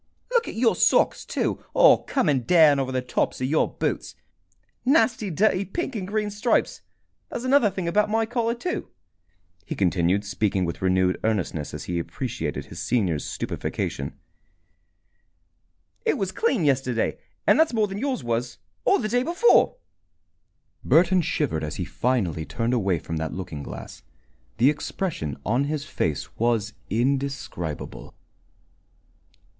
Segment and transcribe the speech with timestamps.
[0.31, 4.15] Look at your socks, too, all coming down over the tops of your boots!
[4.83, 6.81] Nasty dirty pink and green stripes!
[7.29, 8.89] There's another thing about my collar, too,"
[9.63, 14.17] he continued, speaking with renewed earnestness as he appreciated his senior's stupefaction.
[16.03, 19.75] "It was clean yesterday, and that's more than yours was or the day before!"
[20.83, 24.01] Burton shivered as he finally turned away from that looking glass.
[24.57, 28.15] The expression upon his face was indescribable.